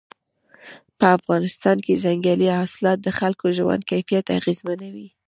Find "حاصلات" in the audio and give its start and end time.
2.57-2.97